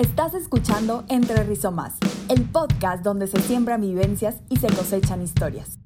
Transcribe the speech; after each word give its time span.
Estás 0.00 0.32
escuchando 0.32 1.04
Entre 1.10 1.44
Rizomas, 1.44 1.98
el 2.30 2.50
podcast 2.50 3.04
donde 3.04 3.26
se 3.26 3.38
siembran 3.38 3.82
vivencias 3.82 4.40
y 4.48 4.56
se 4.56 4.68
cosechan 4.68 5.20
historias. 5.20 5.78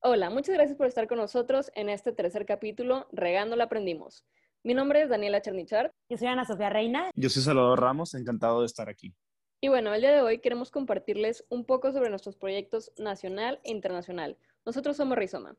Hola, 0.00 0.30
muchas 0.30 0.56
gracias 0.56 0.76
por 0.76 0.88
estar 0.88 1.06
con 1.06 1.18
nosotros 1.18 1.70
en 1.76 1.88
este 1.88 2.10
tercer 2.10 2.44
capítulo, 2.44 3.06
Regando 3.12 3.54
la 3.54 3.64
Aprendimos. 3.64 4.26
Mi 4.64 4.74
nombre 4.74 5.02
es 5.02 5.08
Daniela 5.08 5.40
Chernichar. 5.42 5.92
Yo 6.08 6.16
soy 6.16 6.26
Ana 6.26 6.44
Sofía 6.44 6.70
Reina. 6.70 7.10
Yo 7.14 7.28
soy 7.28 7.42
Salvador 7.42 7.80
Ramos, 7.80 8.14
encantado 8.14 8.62
de 8.62 8.66
estar 8.66 8.88
aquí. 8.88 9.14
Y 9.64 9.68
bueno, 9.68 9.94
el 9.94 10.00
día 10.00 10.10
de 10.10 10.22
hoy 10.22 10.40
queremos 10.40 10.72
compartirles 10.72 11.44
un 11.48 11.64
poco 11.64 11.92
sobre 11.92 12.10
nuestros 12.10 12.34
proyectos 12.34 12.90
nacional 12.98 13.60
e 13.62 13.70
internacional. 13.70 14.36
Nosotros 14.66 14.96
somos 14.96 15.16
Rizoma. 15.16 15.56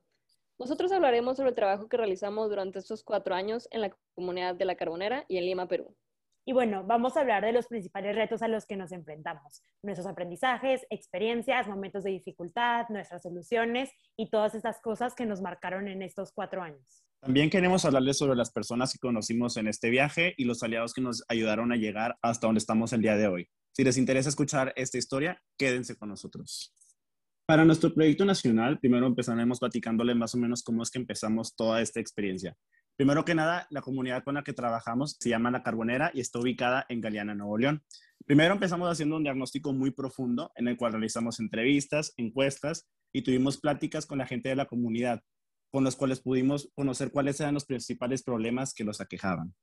Nosotros 0.59 0.91
hablaremos 0.91 1.37
sobre 1.37 1.51
el 1.51 1.55
trabajo 1.55 1.87
que 1.87 1.95
realizamos 1.95 2.49
durante 2.49 2.79
estos 2.79 3.01
cuatro 3.01 3.33
años 3.33 3.69
en 3.71 3.79
la 3.79 3.95
comunidad 4.13 4.55
de 4.55 4.65
La 4.65 4.75
Carbonera 4.75 5.23
y 5.29 5.37
en 5.37 5.45
Lima, 5.45 5.69
Perú. 5.69 5.95
Y 6.43 6.51
bueno, 6.51 6.83
vamos 6.85 7.15
a 7.15 7.21
hablar 7.21 7.45
de 7.45 7.53
los 7.53 7.67
principales 7.67 8.13
retos 8.13 8.41
a 8.41 8.49
los 8.49 8.65
que 8.65 8.75
nos 8.75 8.91
enfrentamos, 8.91 9.63
nuestros 9.81 10.05
aprendizajes, 10.05 10.85
experiencias, 10.89 11.69
momentos 11.69 12.03
de 12.03 12.11
dificultad, 12.11 12.87
nuestras 12.89 13.23
soluciones 13.23 13.89
y 14.17 14.29
todas 14.29 14.53
estas 14.53 14.81
cosas 14.81 15.15
que 15.15 15.25
nos 15.25 15.39
marcaron 15.39 15.87
en 15.87 16.01
estos 16.01 16.33
cuatro 16.33 16.61
años. 16.61 17.05
También 17.21 17.49
queremos 17.49 17.85
hablarles 17.85 18.17
sobre 18.17 18.35
las 18.35 18.51
personas 18.51 18.91
que 18.91 18.99
conocimos 18.99 19.55
en 19.55 19.69
este 19.69 19.89
viaje 19.89 20.33
y 20.35 20.43
los 20.43 20.61
aliados 20.61 20.93
que 20.93 20.99
nos 20.99 21.23
ayudaron 21.29 21.71
a 21.71 21.77
llegar 21.77 22.17
hasta 22.21 22.47
donde 22.47 22.59
estamos 22.59 22.91
el 22.91 23.01
día 23.01 23.15
de 23.15 23.27
hoy. 23.27 23.49
Si 23.75 23.83
les 23.83 23.97
interesa 23.97 24.29
escuchar 24.29 24.71
esta 24.75 24.99
historia, 24.99 25.41
quédense 25.57 25.95
con 25.95 26.09
nosotros. 26.09 26.75
Para 27.47 27.65
nuestro 27.65 27.91
proyecto 27.91 28.23
nacional, 28.23 28.79
primero 28.79 29.07
empezaremos 29.07 29.59
platicándole 29.59 30.13
más 30.13 30.35
o 30.35 30.37
menos 30.37 30.61
cómo 30.61 30.83
es 30.83 30.91
que 30.91 30.99
empezamos 30.99 31.55
toda 31.55 31.81
esta 31.81 31.99
experiencia. 31.99 32.55
Primero 32.95 33.25
que 33.25 33.33
nada, 33.33 33.65
la 33.71 33.81
comunidad 33.81 34.23
con 34.23 34.35
la 34.35 34.43
que 34.43 34.53
trabajamos 34.53 35.17
se 35.19 35.29
llama 35.29 35.49
La 35.49 35.63
Carbonera 35.63 36.11
y 36.13 36.19
está 36.19 36.37
ubicada 36.37 36.85
en 36.87 37.01
Galeana, 37.01 37.33
Nuevo 37.33 37.57
León. 37.57 37.83
Primero 38.27 38.53
empezamos 38.53 38.89
haciendo 38.91 39.17
un 39.17 39.23
diagnóstico 39.23 39.73
muy 39.73 39.89
profundo 39.89 40.51
en 40.55 40.67
el 40.67 40.77
cual 40.77 40.91
realizamos 40.91 41.39
entrevistas, 41.39 42.13
encuestas 42.17 42.87
y 43.11 43.23
tuvimos 43.23 43.57
pláticas 43.57 44.05
con 44.05 44.19
la 44.19 44.27
gente 44.27 44.49
de 44.49 44.55
la 44.55 44.67
comunidad, 44.67 45.23
con 45.71 45.83
los 45.83 45.95
cuales 45.95 46.21
pudimos 46.21 46.71
conocer 46.75 47.11
cuáles 47.11 47.39
eran 47.39 47.55
los 47.55 47.65
principales 47.65 48.21
problemas 48.21 48.75
que 48.75 48.83
los 48.83 49.01
aquejaban. 49.01 49.55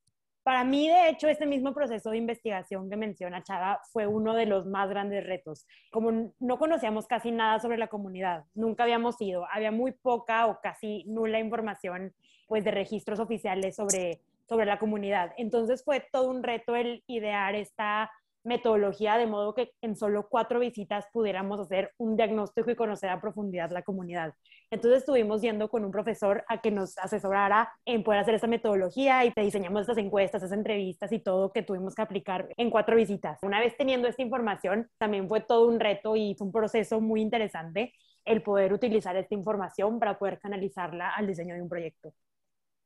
Para 0.43 0.65
mí, 0.65 0.89
de 0.89 1.11
hecho, 1.11 1.29
este 1.29 1.45
mismo 1.45 1.75
proceso 1.75 2.11
de 2.11 2.17
investigación 2.17 2.89
que 2.89 2.97
menciona 2.97 3.43
Chava 3.43 3.81
fue 3.93 4.07
uno 4.07 4.35
de 4.35 4.47
los 4.47 4.67
más 4.67 4.89
grandes 4.89 5.25
retos. 5.25 5.67
Como 5.91 6.33
no 6.41 6.59
conocíamos 6.59 7.07
casi 7.07 7.31
nada 7.31 7.61
sobre 7.61 7.77
la 7.77 7.89
comunidad, 7.89 8.45
nunca 8.55 8.85
habíamos 8.85 9.21
ido, 9.21 9.47
había 9.53 9.71
muy 9.71 9.93
poca 9.93 10.47
o 10.47 10.61
casi 10.61 11.05
nula 11.05 11.39
información 11.39 12.15
pues, 12.49 12.65
de 12.65 12.71
registros 12.71 13.21
oficiales 13.21 13.77
sobre, 13.77 14.21
sobre 14.49 14.65
la 14.65 14.79
comunidad. 14.79 15.33
Entonces 15.37 15.85
fue 15.85 16.01
todo 16.11 16.31
un 16.31 16.43
reto 16.43 16.75
el 16.75 17.05
idear 17.07 17.55
esta 17.55 18.11
metodología 18.45 19.17
de 19.19 19.27
modo 19.27 19.55
que 19.55 19.73
en 19.83 19.97
solo 19.97 20.29
cuatro 20.29 20.59
visitas 20.61 21.07
pudiéramos 21.13 21.61
hacer 21.61 21.93
un 21.99 22.17
diagnóstico 22.17 22.71
y 22.71 22.77
conocer 22.77 23.11
a 23.11 23.21
profundidad 23.21 23.71
la 23.71 23.83
comunidad. 23.83 24.35
Entonces 24.71 25.01
estuvimos 25.01 25.43
yendo 25.43 25.69
con 25.69 25.85
un 25.85 25.91
profesor 25.91 26.45
a 26.49 26.61
que 26.61 26.71
nos 26.71 26.97
asesorara 26.99 27.73
en 27.85 28.03
poder 28.03 28.21
hacer 28.21 28.35
esta 28.35 28.47
metodología 28.47 29.25
y 29.25 29.33
te 29.33 29.43
diseñamos 29.43 29.83
estas 29.83 29.99
encuestas, 29.99 30.43
estas 30.43 30.57
entrevistas 30.57 31.13
y 31.13 31.19
todo 31.19 31.53
que 31.53 31.63
tuvimos 31.63 31.95
que 31.95 32.03
aplicar 32.03 32.49
en 32.57 32.71
cuatro 32.71 32.97
visitas. 32.97 33.39
Una 33.43 33.61
vez 33.61 33.77
teniendo 33.77 34.09
esta 34.09 34.23
información, 34.23 34.89
también 34.99 35.29
fue 35.29 35.41
todo 35.41 35.69
un 35.69 35.81
reto 35.81 36.17
y 36.17 36.35
fue 36.37 36.47
un 36.47 36.53
proceso 36.53 37.01
muy 37.01 37.21
interesante 37.21 37.93
el 38.25 38.43
poder 38.43 38.73
utilizar 38.73 39.17
esta 39.17 39.35
información 39.35 39.99
para 39.99 40.19
poder 40.19 40.39
canalizarla 40.39 41.11
al 41.11 41.27
diseño 41.27 41.55
de 41.55 41.63
un 41.63 41.69
proyecto. 41.69 42.13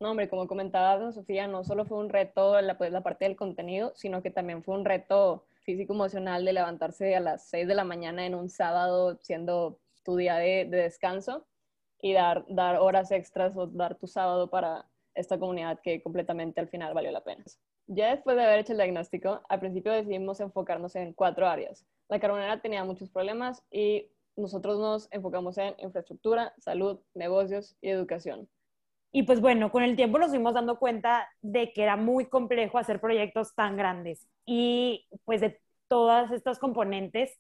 No, 0.01 0.11
hombre, 0.11 0.29
como 0.29 0.49
comentaba 0.49 1.13
Sofía, 1.13 1.47
no 1.47 1.65
solo 1.65 1.85
fue 1.85 1.99
un 1.99 2.09
reto 2.09 2.61
la, 2.61 2.77
pues, 2.77 2.91
la 2.91 3.03
parte 3.03 3.25
del 3.25 3.37
contenido, 3.37 3.93
sino 3.95 4.23
que 4.23 4.31
también 4.31 4.63
fue 4.63 4.75
un 4.75 4.85
reto 4.85 5.47
físico-emocional 5.63 6.45
de 6.45 6.53
levantarse 6.53 7.15
a 7.17 7.21
las 7.21 7.49
6 7.49 7.67
de 7.69 7.75
la 7.75 7.85
mañana 7.85 8.27
en 8.27 8.35
un 8.35 8.49
sábado, 8.49 9.19
siendo 9.23 9.79
tu 10.05 10.17
día 10.17 10.37
de, 10.37 10.67
descanso, 10.67 11.47
y 12.01 12.13
dar, 12.13 12.45
dar 12.49 12.77
horas 12.81 13.11
extras 13.13 13.57
o 13.57 13.67
dar 13.67 13.95
tu 13.97 14.07
sábado 14.07 14.51
para 14.51 14.87
esta 15.15 15.39
comunidad 15.39 15.81
que 15.81 16.03
completamente 16.03 16.61
al 16.61 16.69
final 16.69 16.93
valió 16.93 17.11
la 17.11 17.23
pena. 17.23 17.45
Ya 17.87 18.11
después 18.11 18.37
de 18.37 18.45
haber 18.45 18.61
hecho 18.61 18.73
el 18.73 18.79
diagnóstico, 18.79 19.43
al 19.49 19.61
principio 19.61 19.93
decidimos 19.93 20.41
enfocarnos 20.41 20.97
en 20.97 21.13
cuatro 21.13 21.47
áreas. 21.47 21.87
La 22.09 22.19
carbonera 22.19 22.61
tenía 22.61 22.85
muchos 22.85 23.11
problemas 23.11 23.63
y 23.71 24.11
nosotros 24.37 24.79
nos 24.79 25.09
enfocamos 25.13 25.57
en 25.59 25.75
infraestructura, 25.79 26.53
salud, 26.59 26.99
negocios 27.15 27.77
y 27.81 27.91
educación. 27.91 28.49
Y 29.17 29.23
pues 29.23 29.41
bueno, 29.41 29.71
con 29.71 29.85
el 29.85 29.95
tiempo 29.95 30.19
nos 30.19 30.31
fuimos 30.31 30.55
dando 30.55 30.77
cuenta 30.77 31.29
de 31.41 31.73
que 31.73 31.85
era 31.85 31.97
muy 31.97 32.27
complejo 32.27 32.79
hacer 32.79 33.01
proyectos 33.01 33.55
tan 33.55 33.77
grandes 33.77 34.27
y 34.45 35.07
pues 35.25 35.41
de 35.41 35.61
todas 35.87 36.33
estas 36.33 36.59
componentes 36.59 37.31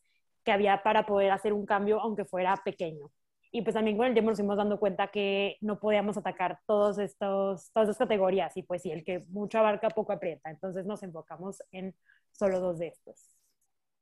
que 0.45 0.53
había 0.53 0.85
para 0.85 1.05
poder 1.05 1.33
hacer 1.33 1.53
un 1.53 1.67
cambio 1.67 2.01
aunque 2.01 2.25
fuera 2.25 2.57
pequeño. 2.65 3.11
Y 3.51 3.63
pues 3.63 3.75
también 3.75 3.97
con 3.97 4.07
el 4.07 4.13
tiempo 4.13 4.31
nos 4.31 4.39
fuimos 4.39 4.57
dando 4.57 4.79
cuenta 4.79 5.09
que 5.09 5.57
no 5.63 5.81
podíamos 5.81 6.17
atacar 6.17 6.61
todos 6.65 6.99
estos, 6.99 7.73
todas 7.73 7.89
estas 7.89 8.07
categorías 8.07 8.57
y 8.57 8.63
pues 8.63 8.83
sí, 8.83 8.93
el 8.93 9.03
que 9.03 9.25
mucho 9.31 9.59
abarca 9.59 9.91
poco 9.91 10.13
aprieta. 10.13 10.51
Entonces 10.51 10.87
nos 10.87 11.03
enfocamos 11.03 11.61
en 11.73 11.93
solo 12.31 12.61
dos 12.61 12.79
de 12.79 12.87
estos. 12.87 13.37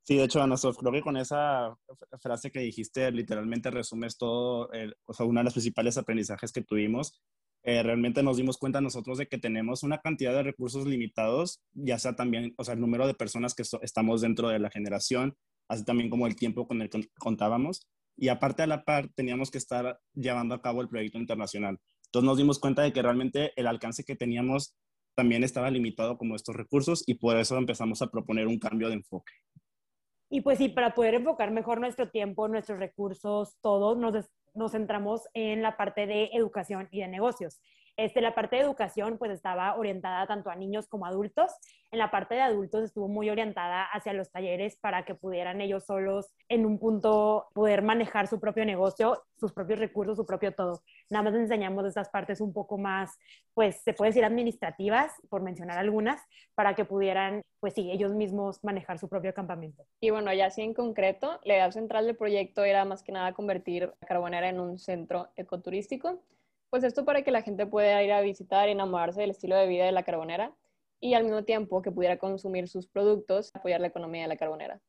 Sí, 0.03 0.17
de 0.17 0.25
hecho, 0.25 0.43
Ana 0.43 0.57
creo 0.57 0.91
que 0.91 1.01
con 1.01 1.17
esa 1.17 1.75
frase 2.21 2.51
que 2.51 2.59
dijiste 2.59 3.09
literalmente 3.09 3.71
resumes 3.71 4.15
todo, 4.15 4.69
o 5.05 5.13
sea, 5.13 5.25
uno 5.25 5.39
de 5.39 5.45
los 5.45 5.53
principales 5.53 5.97
aprendizajes 5.97 6.51
que 6.51 6.61
tuvimos 6.61 7.19
eh, 7.63 7.81
realmente 7.81 8.23
nos 8.23 8.37
dimos 8.37 8.57
cuenta 8.57 8.81
nosotros 8.81 9.17
de 9.17 9.27
que 9.27 9.37
tenemos 9.37 9.83
una 9.83 9.99
cantidad 9.99 10.33
de 10.33 10.43
recursos 10.43 10.85
limitados, 10.85 11.61
ya 11.73 11.97
sea 11.97 12.15
también, 12.15 12.53
o 12.57 12.63
sea, 12.63 12.73
el 12.73 12.81
número 12.81 13.07
de 13.07 13.13
personas 13.13 13.55
que 13.55 13.63
estamos 13.81 14.21
dentro 14.21 14.49
de 14.49 14.59
la 14.59 14.69
generación, 14.69 15.35
así 15.69 15.85
también 15.85 16.09
como 16.09 16.27
el 16.27 16.35
tiempo 16.35 16.67
con 16.67 16.81
el 16.81 16.89
que 16.89 17.07
contábamos. 17.17 17.87
Y 18.17 18.27
aparte 18.27 18.63
a 18.63 18.67
la 18.67 18.83
par, 18.83 19.09
teníamos 19.15 19.49
que 19.49 19.57
estar 19.57 19.99
llevando 20.13 20.53
a 20.55 20.61
cabo 20.61 20.81
el 20.81 20.89
proyecto 20.89 21.17
internacional. 21.17 21.79
Entonces 22.05 22.25
nos 22.27 22.37
dimos 22.37 22.59
cuenta 22.59 22.83
de 22.83 22.93
que 22.93 23.01
realmente 23.01 23.53
el 23.55 23.65
alcance 23.65 24.03
que 24.03 24.15
teníamos 24.15 24.75
también 25.15 25.43
estaba 25.43 25.71
limitado 25.71 26.17
como 26.17 26.35
estos 26.35 26.55
recursos 26.55 27.03
y 27.07 27.15
por 27.15 27.37
eso 27.37 27.57
empezamos 27.57 28.01
a 28.01 28.07
proponer 28.07 28.47
un 28.47 28.59
cambio 28.59 28.89
de 28.89 28.95
enfoque. 28.95 29.33
Y 30.29 30.41
pues 30.41 30.57
sí, 30.57 30.67
para 30.69 30.93
poder 30.95 31.13
enfocar 31.13 31.51
mejor 31.51 31.79
nuestro 31.79 32.09
tiempo, 32.09 32.47
nuestros 32.47 32.79
recursos, 32.79 33.55
todos, 33.61 33.97
nos, 33.97 34.25
nos 34.53 34.71
centramos 34.71 35.27
en 35.33 35.61
la 35.61 35.77
parte 35.77 36.05
de 36.05 36.29
educación 36.33 36.87
y 36.91 37.01
de 37.01 37.07
negocios. 37.07 37.59
Este, 37.95 38.21
la 38.21 38.33
parte 38.33 38.55
de 38.55 38.63
educación 38.63 39.19
pues 39.19 39.29
estaba 39.31 39.75
orientada 39.75 40.25
tanto 40.25 40.49
a 40.49 40.55
niños 40.55 40.87
como 40.87 41.05
a 41.05 41.09
adultos. 41.09 41.51
En 41.91 41.99
la 41.99 42.09
parte 42.09 42.33
de 42.33 42.41
adultos 42.41 42.83
estuvo 42.83 43.07
muy 43.07 43.29
orientada 43.29 43.83
hacia 43.83 44.13
los 44.13 44.31
talleres 44.31 44.77
para 44.77 45.05
que 45.05 45.13
pudieran 45.13 45.61
ellos 45.61 45.85
solos 45.85 46.33
en 46.49 46.65
un 46.65 46.79
punto 46.79 47.49
poder 47.53 47.83
manejar 47.83 48.27
su 48.27 48.39
propio 48.39 48.65
negocio, 48.65 49.21
sus 49.37 49.53
propios 49.53 49.77
recursos, 49.77 50.17
su 50.17 50.25
propio 50.25 50.55
todo. 50.55 50.81
Nada 51.11 51.29
más 51.29 51.35
enseñamos 51.35 51.85
estas 51.85 52.09
partes 52.09 52.41
un 52.41 52.51
poco 52.51 52.79
más, 52.79 53.19
pues 53.53 53.83
se 53.83 53.93
puede 53.93 54.09
decir 54.09 54.25
administrativas, 54.25 55.11
por 55.29 55.43
mencionar 55.43 55.77
algunas, 55.77 56.19
para 56.55 56.73
que 56.73 56.85
pudieran, 56.85 57.43
pues 57.59 57.75
sí, 57.75 57.91
ellos 57.91 58.15
mismos 58.15 58.63
manejar 58.63 58.97
su 58.97 59.07
propio 59.07 59.35
campamento. 59.35 59.85
Y 59.99 60.09
bueno, 60.09 60.33
ya 60.33 60.47
así 60.47 60.63
en 60.63 60.73
concreto, 60.73 61.39
la 61.43 61.53
idea 61.53 61.71
central 61.71 62.07
del 62.07 62.17
proyecto 62.17 62.63
era 62.63 62.85
más 62.85 63.03
que 63.03 63.11
nada 63.11 63.33
convertir 63.33 63.93
Carbonera 64.07 64.49
en 64.49 64.59
un 64.59 64.79
centro 64.79 65.29
ecoturístico 65.35 66.23
pues 66.73 66.83
esto 66.83 67.05
para 67.05 67.21
que 67.21 67.29
la 67.29 67.43
gente 67.43 67.67
pueda 67.67 68.01
ir 68.01 68.11
a 68.11 68.21
visitar 68.21 68.67
y 68.67 68.71
enamorarse 68.71 69.21
del 69.21 69.29
estilo 69.29 69.55
de 69.55 69.67
vida 69.67 69.85
de 69.85 69.91
la 69.91 70.01
carbonera 70.01 70.55
y 70.99 71.13
al 71.13 71.23
mismo 71.23 71.43
tiempo 71.43 71.83
que 71.83 71.91
pudiera 71.91 72.17
consumir 72.17 72.67
sus 72.67 72.87
productos, 72.87 73.51
apoyar 73.53 73.79
la 73.79 73.85
economía 73.85 74.23
de 74.23 74.29
la 74.29 74.37
carbonera. 74.37 74.81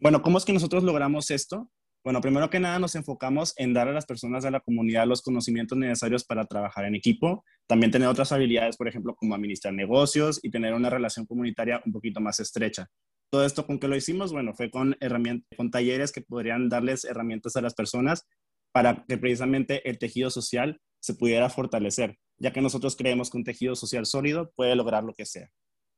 Bueno, 0.00 0.20
¿cómo 0.20 0.36
es 0.36 0.44
que 0.44 0.52
nosotros 0.52 0.82
logramos 0.82 1.30
esto? 1.30 1.70
Bueno, 2.02 2.20
primero 2.20 2.50
que 2.50 2.58
nada 2.58 2.80
nos 2.80 2.96
enfocamos 2.96 3.54
en 3.56 3.72
dar 3.72 3.86
a 3.86 3.92
las 3.92 4.04
personas 4.04 4.42
de 4.42 4.50
la 4.50 4.58
comunidad 4.58 5.06
los 5.06 5.22
conocimientos 5.22 5.78
necesarios 5.78 6.24
para 6.24 6.44
trabajar 6.44 6.86
en 6.86 6.96
equipo, 6.96 7.44
también 7.68 7.92
tener 7.92 8.08
otras 8.08 8.32
habilidades, 8.32 8.76
por 8.76 8.88
ejemplo, 8.88 9.14
como 9.14 9.36
administrar 9.36 9.74
negocios 9.74 10.40
y 10.42 10.50
tener 10.50 10.74
una 10.74 10.90
relación 10.90 11.24
comunitaria 11.24 11.80
un 11.86 11.92
poquito 11.92 12.20
más 12.20 12.40
estrecha. 12.40 12.88
Todo 13.30 13.44
esto 13.44 13.64
con 13.64 13.78
qué 13.78 13.86
lo 13.86 13.94
hicimos, 13.94 14.32
bueno, 14.32 14.54
fue 14.54 14.72
con 14.72 14.96
herramientas, 14.98 15.46
con 15.56 15.70
talleres 15.70 16.10
que 16.10 16.22
podrían 16.22 16.68
darles 16.68 17.04
herramientas 17.04 17.54
a 17.54 17.60
las 17.60 17.74
personas 17.74 18.26
para 18.72 19.04
que 19.06 19.16
precisamente 19.18 19.88
el 19.88 19.98
tejido 19.98 20.30
social 20.30 20.80
se 21.06 21.14
pudiera 21.14 21.48
fortalecer, 21.48 22.18
ya 22.36 22.52
que 22.52 22.60
nosotros 22.60 22.96
creemos 22.96 23.30
que 23.30 23.38
un 23.38 23.44
tejido 23.44 23.76
social 23.76 24.06
sólido 24.06 24.50
puede 24.56 24.74
lograr 24.74 25.04
lo 25.04 25.14
que 25.14 25.24
sea. 25.24 25.48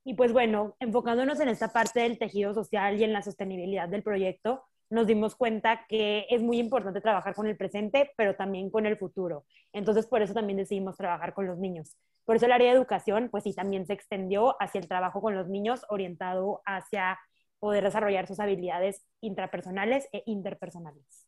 Y 0.05 0.15
pues 0.15 0.35
bueno, 0.35 0.77
enfocándonos 0.81 1.41
en 1.41 1.49
esta 1.49 1.73
parte 1.73 2.01
del 2.01 2.19
tejido 2.19 2.53
social 2.53 3.01
y 3.01 3.05
en 3.05 3.15
la 3.15 3.23
sostenibilidad 3.23 3.89
del 3.89 4.03
proyecto, 4.03 4.65
nos 4.91 5.07
dimos 5.07 5.35
cuenta 5.35 5.87
que 5.89 6.27
es 6.29 6.43
muy 6.43 6.59
importante 6.59 7.01
trabajar 7.01 7.35
con 7.35 7.47
el 7.47 7.57
presente, 7.57 8.11
pero 8.17 8.37
también 8.37 8.71
con 8.71 8.85
el 8.85 8.99
futuro. 8.99 9.47
Entonces, 9.73 10.07
por 10.07 10.21
eso 10.21 10.35
también 10.35 10.59
decidimos 10.59 10.97
trabajar 10.97 11.33
con 11.33 11.47
los 11.47 11.59
niños. 11.59 11.97
Por 12.27 12.37
eso 12.37 12.45
el 12.45 12.53
área 12.53 12.71
de 12.71 12.77
educación, 12.77 13.29
pues 13.31 13.45
sí, 13.45 13.55
también 13.55 13.87
se 13.87 13.95
extendió 13.95 14.61
hacia 14.61 14.79
el 14.79 14.89
trabajo 14.89 15.23
con 15.23 15.35
los 15.35 15.49
niños 15.49 15.87
orientado 15.89 16.61
hacia 16.67 17.19
poder 17.59 17.85
desarrollar 17.85 18.27
sus 18.27 18.41
habilidades 18.41 19.07
intrapersonales 19.23 20.07
e 20.13 20.23
interpersonales. 20.27 21.27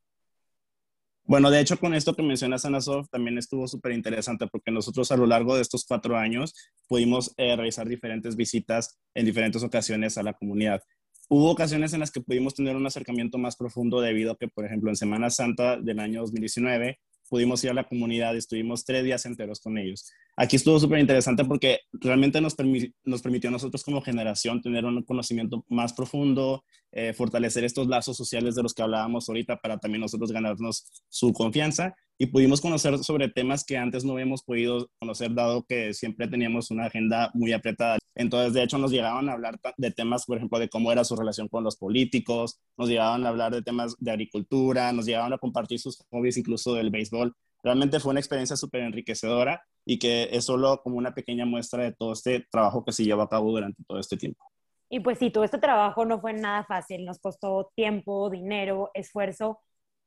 Bueno, 1.25 1.51
de 1.51 1.61
hecho, 1.61 1.79
con 1.79 1.95
esto 1.95 2.15
que 2.15 2.23
mencionas, 2.23 2.65
Anasov, 2.65 3.09
también 3.09 3.39
estuvo 3.39 3.69
súper 3.69 3.93
interesante 3.93 4.47
porque 4.49 4.71
nosotros 4.71 5.13
a 5.13 5.17
lo 5.17 5.27
largo 5.27 5.55
de 5.55 5.63
estos 5.63 5.85
cuatro 5.87 6.17
años 6.17 6.55
pudimos 6.89 7.33
eh, 7.37 7.55
realizar 7.55 7.89
diferentes 7.89 8.37
visitas 8.37 8.99
en 9.15 9.27
diferentes 9.27 9.63
ocasiones 9.63 10.19
a 10.19 10.23
la 10.23 10.33
comunidad. 10.33 10.83
Hubo 11.29 11.51
ocasiones 11.51 11.93
en 11.93 12.01
las 12.01 12.11
que 12.11 12.21
pudimos 12.21 12.55
tener 12.55 12.75
un 12.75 12.87
acercamiento 12.87 13.39
más 13.39 13.55
profundo 13.55 14.01
debido 14.01 14.33
a 14.33 14.37
que, 14.37 14.49
por 14.49 14.65
ejemplo, 14.65 14.91
en 14.91 14.97
Semana 14.97 15.31
Santa 15.31 15.77
del 15.77 16.01
año 16.01 16.23
2019 16.23 16.99
pudimos 17.29 17.63
ir 17.63 17.71
a 17.71 17.75
la 17.75 17.85
comunidad 17.85 18.35
y 18.35 18.39
estuvimos 18.39 18.85
tres 18.85 19.05
días 19.05 19.25
enteros 19.25 19.61
con 19.61 19.79
ellos. 19.79 20.11
Aquí 20.43 20.57
estuvo 20.57 20.81
súper 20.81 21.01
interesante 21.01 21.45
porque 21.45 21.81
realmente 21.93 22.41
nos, 22.41 22.57
nos, 23.05 23.21
permitió 23.21 23.51
a 23.51 23.53
nosotros 23.53 23.85
como 23.85 24.01
generación 24.01 24.63
tener 24.63 24.87
un 24.87 25.03
conocimiento 25.03 25.67
más 25.69 25.93
profundo, 25.93 26.65
eh, 26.93 27.13
fortalecer 27.13 27.63
estos 27.63 27.89
lazos 27.89 28.17
sociales 28.17 28.55
de 28.55 28.63
los 28.63 28.73
que 28.73 28.81
hablábamos 28.81 29.29
ahorita 29.29 29.59
para 29.59 29.77
también 29.77 30.01
nosotros 30.01 30.33
ganarnos 30.33 31.05
su 31.11 31.35
confianza 31.35 31.95
y 32.17 32.29
pudimos 32.29 32.63
conocer 32.63 32.97
sobre 33.01 33.29
temas 33.29 33.65
que 33.67 33.77
antes 33.77 34.03
no 34.03 34.15
habíamos 34.15 34.43
podido 34.43 34.89
conocer 34.99 35.35
dado 35.35 35.67
que 35.69 35.93
siempre 35.93 36.27
teníamos 36.27 36.71
una 36.71 36.87
agenda 36.87 37.31
muy 37.35 37.53
apretada. 37.53 37.99
Entonces, 38.15 38.55
de 38.55 38.63
hecho, 38.63 38.79
nos 38.79 38.93
llegaban 38.93 39.29
a 39.29 39.33
hablar 39.33 39.61
de 39.77 39.91
temas, 39.91 40.25
por 40.25 40.39
ejemplo, 40.39 40.59
de 40.59 40.71
cómo 40.71 40.91
era 40.91 41.05
su 41.05 41.17
relación 41.17 41.49
con 41.49 41.65
los 41.65 41.77
políticos, 41.77 42.59
nos 42.79 42.89
llegaban 42.89 43.27
a 43.27 43.29
hablar 43.29 43.53
de 43.53 43.61
temas 43.61 43.95
de 43.99 44.11
agricultura, 44.11 44.91
nos 44.95 45.05
llegaban 45.05 45.35
a 45.35 45.39
compartir 45.39 45.79
sus 45.79 45.99
hobbies 46.11 46.39
incluso 46.39 46.75
del 46.75 46.89
béisbol. 46.89 47.35
Realmente 47.63 48.01
fue 48.01 48.11
una 48.11 48.21
experiencia 48.21 48.57
súper 48.57 48.83
enriquecedora 48.83 49.63
y 49.85 49.99
que 49.99 50.29
es 50.33 50.45
solo 50.45 50.81
como 50.83 50.97
una 50.97 51.15
pequeña 51.15 51.45
muestra 51.45 51.83
de 51.85 51.93
todo 51.93 52.13
este 52.13 52.47
trabajo 52.51 52.85
que 52.85 52.93
se 52.93 53.05
llevó 53.05 53.23
a 53.23 53.29
cabo 53.29 53.51
durante 53.51 53.83
todo 53.87 53.99
este 53.99 54.17
tiempo. 54.17 54.45
Y 54.89 55.01
pues 55.01 55.19
sí, 55.19 55.31
todo 55.31 55.45
este 55.45 55.59
trabajo 55.59 56.05
no 56.05 56.21
fue 56.21 56.33
nada 56.33 56.65
fácil, 56.65 57.05
nos 57.05 57.21
costó 57.21 57.71
tiempo, 57.77 58.29
dinero, 58.29 58.91
esfuerzo 58.95 59.61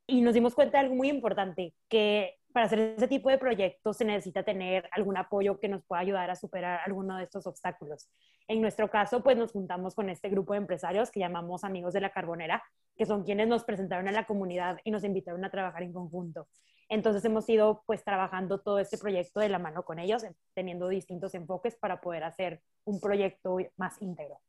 y 0.06 0.22
nos 0.22 0.34
dimos 0.34 0.56
cuenta 0.56 0.78
de 0.78 0.86
algo 0.86 0.96
muy 0.96 1.10
importante, 1.10 1.74
que 1.88 2.36
para 2.52 2.66
hacer 2.66 2.80
ese 2.98 3.08
tipo 3.08 3.30
de 3.30 3.38
proyectos 3.38 3.98
se 3.98 4.06
necesita 4.06 4.44
tener 4.44 4.88
algún 4.92 5.18
apoyo 5.18 5.60
que 5.60 5.70
nos 5.70 5.84
pueda 5.86 6.02
ayudar 6.02 6.30
a 6.30 6.36
superar 6.36 6.82
alguno 6.86 7.18
de 7.18 7.24
estos 7.24 7.48
obstáculos. 7.48 8.10
En 8.48 8.62
nuestro 8.62 8.90
caso, 8.90 9.24
pues 9.24 9.38
nos 9.38 9.54
juntamos 9.54 9.96
con 9.96 10.10
este 10.10 10.30
grupo 10.30 10.54
de 10.54 10.60
empresarios 10.60 11.10
que 11.10 11.22
llamamos 11.22 11.64
Amigos 11.64 11.94
de 11.94 12.02
la 12.02 12.12
Carbonera, 12.12 12.62
que 12.96 13.06
son 13.06 13.24
quienes 13.24 13.48
nos 13.48 13.64
presentaron 13.64 14.08
a 14.08 14.12
la 14.12 14.26
comunidad 14.26 14.78
y 14.84 14.92
nos 14.92 15.04
invitaron 15.04 15.44
a 15.46 15.50
trabajar 15.50 15.84
en 15.84 15.94
conjunto. 15.94 16.48
Entonces 16.94 17.26
hemos 17.26 17.50
ido 17.50 17.82
pues 17.88 18.04
trabajando 18.04 18.60
todo 18.60 18.78
este 18.78 19.00
proyecto 19.00 19.40
de 19.40 19.50
la 19.50 19.58
mano 19.58 19.84
con 19.84 19.98
ellos, 19.98 20.24
teniendo 20.54 20.88
distintos 20.90 21.34
enfoques 21.34 21.76
para 21.76 22.00
poder 22.02 22.24
hacer 22.24 22.62
un 22.86 23.00
proyecto 23.02 23.58
más 23.78 24.00
íntegro. 24.00 24.40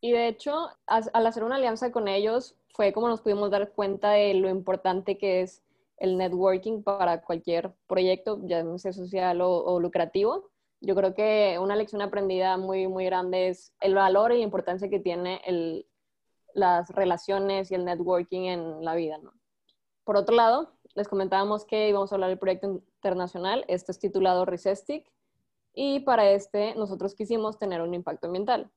Y 0.00 0.10
de 0.10 0.26
hecho, 0.26 0.68
al 0.86 1.26
hacer 1.28 1.44
una 1.44 1.56
alianza 1.56 1.92
con 1.92 2.08
ellos, 2.08 2.56
fue 2.74 2.92
como 2.92 3.06
nos 3.06 3.20
pudimos 3.20 3.52
dar 3.52 3.70
cuenta 3.70 4.10
de 4.10 4.34
lo 4.34 4.48
importante 4.48 5.16
que 5.16 5.42
es 5.42 5.62
el 5.96 6.18
networking 6.18 6.82
para 6.82 7.22
cualquier 7.22 7.72
proyecto, 7.86 8.40
ya 8.46 8.64
sea 8.78 8.92
social 8.92 9.40
o, 9.40 9.78
lucrativo. 9.78 10.50
Yo 10.80 10.96
creo 10.96 11.14
que 11.14 11.56
una 11.60 11.76
lección 11.76 12.02
aprendida 12.02 12.56
muy, 12.56 12.88
muy 12.88 13.04
grande 13.04 13.46
es 13.46 13.72
el 13.80 13.94
valor 13.94 14.32
y 14.32 14.38
la 14.38 14.42
importancia 14.42 14.90
que 14.90 14.98
tiene 14.98 15.40
el, 15.44 15.86
las 16.52 16.90
relaciones 16.90 17.70
y 17.70 17.76
el 17.76 17.84
networking 17.84 18.46
en 18.46 18.84
la 18.84 18.96
vida. 18.96 19.20
Por 20.02 20.16
otro 20.16 20.34
lado, 20.34 20.72
les 20.94 21.08
comentábamos 21.08 21.64
que 21.64 21.88
íbamos 21.88 22.12
a 22.12 22.16
hablar 22.16 22.30
del 22.30 22.38
proyecto 22.38 22.82
internacional. 22.96 23.64
Este 23.68 23.92
es 23.92 23.98
titulado 23.98 24.44
Resestic 24.44 25.10
y 25.74 26.00
para 26.00 26.30
este 26.30 26.74
nosotros 26.74 27.14
quisimos 27.14 27.58
tener 27.58 27.80
un 27.80 27.94
impacto 27.94 28.26
ambiental 28.26 28.70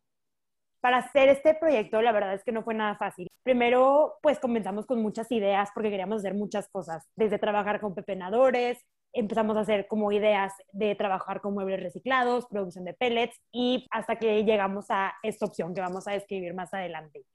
para 0.85 0.97
hacer 0.97 1.29
este 1.29 1.55
proyecto, 1.55 1.99
la 2.03 2.11
verdad 2.11 2.35
es 2.35 2.43
que 2.43 2.51
no 2.51 2.61
fue 2.61 2.75
nada 2.75 2.95
fácil. 2.95 3.27
Primero, 3.41 4.19
pues 4.21 4.37
comenzamos 4.37 4.85
con 4.85 5.01
muchas 5.01 5.31
ideas 5.31 5.71
porque 5.73 5.89
queríamos 5.89 6.19
hacer 6.19 6.35
muchas 6.35 6.69
cosas, 6.69 7.09
desde 7.15 7.39
trabajar 7.39 7.81
con 7.81 7.95
pepenadores, 7.95 8.85
empezamos 9.11 9.57
a 9.57 9.61
hacer 9.61 9.87
como 9.87 10.11
ideas 10.11 10.53
de 10.73 10.93
trabajar 10.93 11.41
con 11.41 11.55
muebles 11.55 11.81
reciclados, 11.81 12.45
producción 12.45 12.85
de 12.85 12.93
pellets 12.93 13.35
y 13.51 13.87
hasta 13.89 14.17
que 14.17 14.43
llegamos 14.43 14.85
a 14.89 15.15
esta 15.23 15.47
opción 15.47 15.73
que 15.73 15.81
vamos 15.81 16.07
a 16.07 16.11
describir 16.11 16.53
más 16.53 16.71
adelante. 16.71 17.25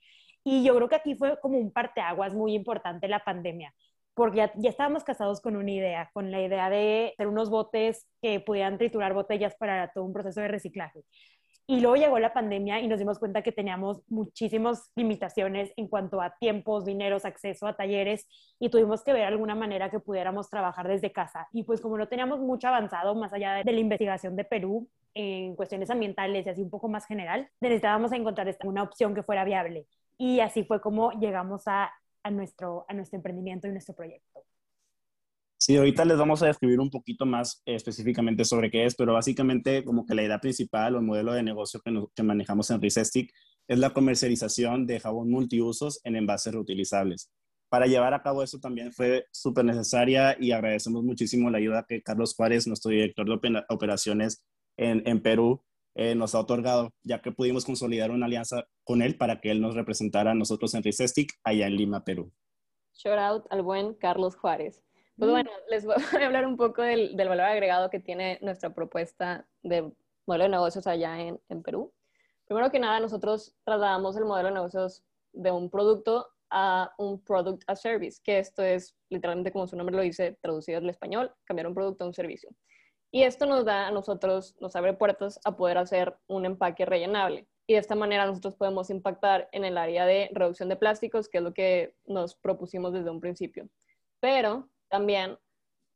Y 0.44 0.62
yo 0.62 0.76
creo 0.76 0.88
que 0.88 0.94
aquí 0.94 1.16
fue 1.16 1.40
como 1.40 1.58
un 1.58 1.72
parteaguas 1.72 2.32
muy 2.34 2.54
importante 2.54 3.08
la 3.08 3.24
pandemia, 3.24 3.74
porque 4.20 4.36
ya, 4.36 4.52
ya, 4.56 4.68
estábamos 4.68 5.02
casados 5.02 5.40
con 5.40 5.56
una 5.56 5.70
idea, 5.70 6.10
con 6.12 6.30
la 6.30 6.42
idea 6.42 6.68
de 6.68 7.14
hacer 7.14 7.26
unos 7.26 7.48
botes 7.48 8.06
que 8.20 8.38
pudieran 8.38 8.76
triturar 8.76 9.14
botellas 9.14 9.54
para 9.54 9.90
todo 9.94 10.04
un 10.04 10.12
proceso 10.12 10.42
de 10.42 10.48
reciclaje. 10.48 11.04
Y 11.66 11.80
luego 11.80 11.96
llegó 11.96 12.18
la 12.18 12.34
pandemia 12.34 12.80
y 12.80 12.86
nos 12.86 12.98
dimos 12.98 13.18
cuenta 13.18 13.40
que 13.40 13.50
teníamos 13.50 14.02
muchísimas 14.08 14.92
limitaciones 14.94 15.72
en 15.78 15.88
cuanto 15.88 16.20
a 16.20 16.34
tiempos, 16.38 16.84
dineros, 16.84 17.24
acceso 17.24 17.66
a 17.66 17.76
talleres 17.76 18.28
y 18.58 18.68
tuvimos 18.68 19.02
que 19.02 19.14
ver 19.14 19.24
alguna 19.24 19.54
manera 19.54 19.90
que 19.90 20.00
pudiéramos 20.00 20.50
trabajar 20.50 20.86
desde 20.86 21.12
casa. 21.12 21.48
Y 21.50 21.62
pues 21.62 21.80
como 21.80 21.96
no 21.96 22.06
teníamos 22.06 22.40
mucho 22.40 22.68
avanzado 22.68 23.14
más 23.14 23.32
allá 23.32 23.62
de 23.64 23.72
la 23.72 23.80
investigación 23.80 24.36
de 24.36 24.44
Perú 24.44 24.86
en 25.14 25.56
cuestiones 25.56 25.88
ambientales 25.88 26.44
y 26.44 26.50
así 26.50 26.60
un 26.60 26.68
poco 26.68 26.90
más 26.90 27.06
general, 27.06 27.48
necesitábamos 27.58 28.12
encontrar 28.12 28.54
una 28.64 28.82
opción 28.82 29.14
que 29.14 29.22
fuera 29.22 29.44
viable. 29.44 29.86
Y 30.18 30.40
así 30.40 30.64
fue 30.64 30.82
como 30.82 31.12
llegamos 31.12 31.62
a, 31.64 31.90
a 32.22 32.30
nuestro, 32.30 32.84
a 32.88 32.94
nuestro 32.94 33.16
emprendimiento 33.16 33.66
y 33.68 33.72
nuestro 33.72 33.94
proyecto. 33.94 34.44
Sí, 35.62 35.76
ahorita 35.76 36.06
les 36.06 36.16
vamos 36.16 36.42
a 36.42 36.46
describir 36.46 36.80
un 36.80 36.88
poquito 36.88 37.26
más 37.26 37.62
específicamente 37.66 38.46
sobre 38.46 38.70
qué 38.70 38.86
es, 38.86 38.94
pero 38.94 39.12
básicamente 39.12 39.84
como 39.84 40.06
que 40.06 40.14
la 40.14 40.22
idea 40.22 40.38
principal 40.40 40.94
o 40.94 40.98
el 40.98 41.04
modelo 41.04 41.34
de 41.34 41.42
negocio 41.42 41.82
que, 41.82 42.22
manejamos 42.22 42.70
en 42.70 42.80
Resestic 42.80 43.30
es 43.68 43.78
la 43.78 43.90
comercialización 43.92 44.86
de 44.86 45.00
jabón 45.00 45.30
multiusos 45.30 46.00
en 46.04 46.16
envases 46.16 46.54
reutilizables. 46.54 47.30
Para 47.68 47.86
llevar 47.86 48.14
a 48.14 48.22
cabo 48.22 48.42
eso 48.42 48.58
también 48.58 48.90
fue 48.90 49.26
súper 49.32 49.66
necesaria 49.66 50.34
y 50.40 50.52
agradecemos 50.52 51.04
muchísimo 51.04 51.50
la 51.50 51.58
ayuda 51.58 51.84
que 51.86 52.02
Carlos 52.02 52.34
Juárez, 52.34 52.66
nuestro 52.66 52.90
director 52.90 53.26
de 53.28 53.62
operaciones 53.68 54.42
en, 54.78 55.06
en 55.06 55.20
Perú, 55.20 55.62
eh, 55.94 56.14
nos 56.14 56.34
ha 56.34 56.40
otorgado, 56.40 56.90
ya 57.02 57.20
que 57.20 57.32
pudimos 57.32 57.64
consolidar 57.64 58.10
una 58.10 58.26
alianza 58.26 58.64
con 58.84 59.02
él 59.02 59.16
para 59.16 59.40
que 59.40 59.50
él 59.50 59.60
nos 59.60 59.74
representara 59.74 60.30
a 60.30 60.34
nosotros 60.34 60.74
en 60.74 60.82
Resestic 60.82 61.32
allá 61.44 61.66
en 61.66 61.76
Lima, 61.76 62.04
Perú. 62.04 62.32
Shout 62.94 63.18
out 63.18 63.46
al 63.50 63.62
buen 63.62 63.94
Carlos 63.94 64.36
Juárez. 64.36 64.82
Pues 65.16 65.28
mm. 65.28 65.32
bueno, 65.32 65.50
les 65.68 65.84
voy 65.84 65.94
a 66.22 66.26
hablar 66.26 66.46
un 66.46 66.56
poco 66.56 66.82
del, 66.82 67.14
valor 67.16 67.40
agregado 67.40 67.90
que 67.90 68.00
tiene 68.00 68.38
nuestra 68.42 68.74
propuesta 68.74 69.46
de 69.62 69.92
modelo 70.26 70.44
de 70.44 70.50
negocios 70.50 70.86
allá 70.86 71.20
en, 71.20 71.40
en, 71.48 71.62
Perú. 71.62 71.92
Primero 72.46 72.70
que 72.70 72.78
nada, 72.78 73.00
nosotros 73.00 73.54
trasladamos 73.64 74.16
el 74.16 74.24
modelo 74.24 74.48
de 74.48 74.54
negocios 74.54 75.04
de 75.32 75.50
un 75.50 75.70
producto 75.70 76.26
a 76.50 76.92
un 76.98 77.22
product 77.22 77.62
as 77.68 77.80
service, 77.80 78.20
que 78.22 78.38
esto 78.38 78.62
es 78.62 78.96
literalmente 79.08 79.52
como 79.52 79.66
su 79.66 79.76
nombre 79.76 79.94
lo 79.94 80.02
dice, 80.02 80.36
traducido 80.42 80.78
al 80.78 80.90
español, 80.90 81.32
cambiar 81.44 81.68
un 81.68 81.74
producto 81.74 82.04
a 82.04 82.08
un 82.08 82.14
servicio. 82.14 82.50
Y 83.12 83.24
esto 83.24 83.46
nos 83.46 83.64
da 83.64 83.88
a 83.88 83.90
nosotros, 83.90 84.56
nos 84.60 84.76
abre 84.76 84.94
puertas 84.94 85.40
a 85.44 85.56
poder 85.56 85.78
hacer 85.78 86.16
un 86.28 86.46
empaque 86.46 86.86
rellenable. 86.86 87.48
Y 87.66 87.74
de 87.74 87.80
esta 87.80 87.94
manera 87.94 88.26
nosotros 88.26 88.54
podemos 88.56 88.90
impactar 88.90 89.48
en 89.52 89.64
el 89.64 89.78
área 89.78 90.06
de 90.06 90.30
reducción 90.32 90.68
de 90.68 90.76
plásticos, 90.76 91.28
que 91.28 91.38
es 91.38 91.44
lo 91.44 91.54
que 91.54 91.94
nos 92.06 92.36
propusimos 92.36 92.92
desde 92.92 93.10
un 93.10 93.20
principio. 93.20 93.68
Pero 94.20 94.68
también 94.88 95.38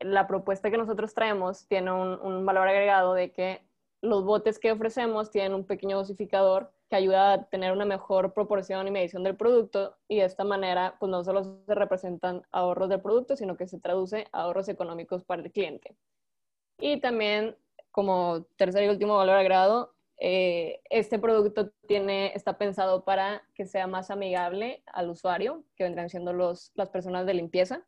la 0.00 0.26
propuesta 0.26 0.70
que 0.70 0.76
nosotros 0.76 1.14
traemos 1.14 1.66
tiene 1.66 1.92
un, 1.92 2.44
valor 2.46 2.68
agregado 2.68 3.14
de 3.14 3.32
que 3.32 3.62
los 4.02 4.24
botes 4.24 4.58
que 4.58 4.72
ofrecemos 4.72 5.30
tienen 5.30 5.54
un 5.54 5.64
pequeño 5.64 5.96
dosificador 5.96 6.72
que 6.90 6.96
ayuda 6.96 7.32
a 7.32 7.44
tener 7.44 7.72
una 7.72 7.86
mejor 7.86 8.34
proporción 8.34 8.86
y 8.86 8.90
medición 8.90 9.22
del 9.22 9.36
producto 9.36 9.96
y 10.08 10.18
de 10.18 10.26
esta 10.26 10.44
manera 10.44 10.96
pues 11.00 11.10
no 11.10 11.24
solo 11.24 11.42
se 11.44 11.74
representan 11.74 12.42
ahorros 12.50 12.88
del 12.88 13.00
producto, 13.00 13.36
sino 13.36 13.56
que 13.56 13.66
se 13.66 13.80
traduce 13.80 14.26
a 14.32 14.42
ahorros 14.42 14.68
económicos 14.68 15.24
para 15.24 15.42
el 15.42 15.52
cliente. 15.52 15.96
Y 16.78 17.00
también 17.00 17.56
como 17.90 18.44
tercer 18.56 18.84
y 18.84 18.88
último 18.88 19.16
valor 19.16 19.36
agregado, 19.36 19.94
eh, 20.18 20.80
este 20.90 21.18
producto 21.18 21.70
tiene, 21.86 22.32
está 22.34 22.58
pensado 22.58 23.04
para 23.04 23.42
que 23.54 23.66
sea 23.66 23.86
más 23.86 24.10
amigable 24.10 24.82
al 24.86 25.10
usuario, 25.10 25.64
que 25.76 25.84
vendrán 25.84 26.08
siendo 26.08 26.32
los, 26.32 26.72
las 26.74 26.90
personas 26.90 27.26
de 27.26 27.34
limpieza. 27.34 27.86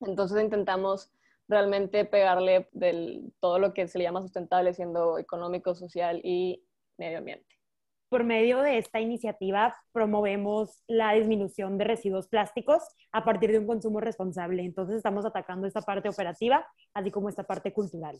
Entonces 0.00 0.42
intentamos 0.42 1.10
realmente 1.48 2.04
pegarle 2.04 2.68
del, 2.72 3.32
todo 3.40 3.58
lo 3.58 3.74
que 3.74 3.88
se 3.88 3.98
le 3.98 4.04
llama 4.04 4.22
sustentable, 4.22 4.74
siendo 4.74 5.18
económico, 5.18 5.74
social 5.74 6.20
y 6.24 6.64
medio 6.96 7.18
ambiente. 7.18 7.61
Por 8.12 8.24
medio 8.24 8.60
de 8.60 8.76
esta 8.76 9.00
iniciativa 9.00 9.74
promovemos 9.90 10.82
la 10.86 11.14
disminución 11.14 11.78
de 11.78 11.84
residuos 11.84 12.28
plásticos 12.28 12.82
a 13.10 13.24
partir 13.24 13.52
de 13.52 13.58
un 13.58 13.66
consumo 13.66 14.02
responsable. 14.02 14.62
Entonces 14.62 14.96
estamos 14.96 15.24
atacando 15.24 15.66
esta 15.66 15.80
parte 15.80 16.10
operativa, 16.10 16.62
así 16.92 17.10
como 17.10 17.30
esta 17.30 17.44
parte 17.44 17.72
cultural. 17.72 18.18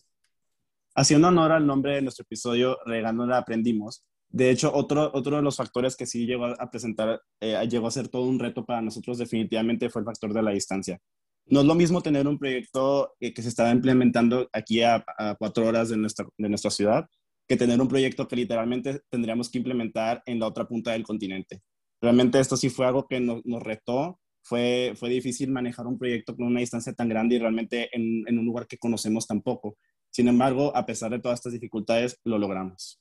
Haciendo 0.94 1.28
honor 1.28 1.52
al 1.52 1.66
nombre 1.66 1.96
de 1.96 2.00
nuestro 2.00 2.22
episodio, 2.22 2.78
Regando 2.86 3.26
la 3.26 3.36
aprendimos. 3.36 4.02
De 4.30 4.48
hecho, 4.48 4.74
otro, 4.74 5.10
otro 5.12 5.36
de 5.36 5.42
los 5.42 5.58
factores 5.58 5.94
que 5.94 6.06
sí 6.06 6.24
llegó 6.24 6.46
a 6.46 6.70
presentar, 6.70 7.20
eh, 7.38 7.62
llegó 7.68 7.86
a 7.86 7.90
ser 7.90 8.08
todo 8.08 8.22
un 8.22 8.38
reto 8.38 8.64
para 8.64 8.80
nosotros 8.80 9.18
definitivamente 9.18 9.90
fue 9.90 10.00
el 10.00 10.06
factor 10.06 10.32
de 10.32 10.42
la 10.42 10.52
distancia. 10.52 10.98
No 11.44 11.60
es 11.60 11.66
lo 11.66 11.74
mismo 11.74 12.00
tener 12.00 12.26
un 12.26 12.38
proyecto 12.38 13.12
que, 13.20 13.34
se 13.42 13.48
estaba 13.48 13.70
implementando 13.70 14.48
aquí 14.54 14.82
a, 14.82 15.04
cuatro 15.38 15.66
horas 15.66 15.90
de 15.90 15.98
nuestra, 15.98 16.24
de 16.38 16.48
nuestra 16.48 16.70
ciudad 16.70 17.06
que 17.52 17.58
tener 17.58 17.78
un 17.82 17.88
proyecto 17.88 18.26
que 18.26 18.34
literalmente 18.34 19.02
tendríamos 19.10 19.50
que 19.50 19.58
implementar 19.58 20.22
en 20.24 20.40
la 20.40 20.46
otra 20.46 20.66
punta 20.66 20.92
del 20.92 21.02
continente. 21.02 21.60
Realmente 22.00 22.40
esto 22.40 22.56
sí 22.56 22.70
fue 22.70 22.86
algo 22.86 23.06
que 23.06 23.20
nos, 23.20 23.44
nos 23.44 23.62
retó, 23.62 24.18
fue, 24.42 24.94
fue 24.96 25.10
difícil 25.10 25.50
manejar 25.50 25.86
un 25.86 25.98
proyecto 25.98 26.34
con 26.34 26.46
una 26.46 26.60
distancia 26.60 26.94
tan 26.94 27.10
grande 27.10 27.34
y 27.34 27.38
realmente 27.38 27.90
en, 27.92 28.26
en 28.26 28.38
un 28.38 28.46
lugar 28.46 28.66
que 28.66 28.78
conocemos 28.78 29.26
tan 29.26 29.42
poco. 29.42 29.76
Sin 30.10 30.28
embargo, 30.28 30.74
a 30.74 30.86
pesar 30.86 31.10
de 31.10 31.20
todas 31.20 31.40
estas 31.40 31.52
dificultades, 31.52 32.18
lo 32.24 32.38
logramos. 32.38 32.98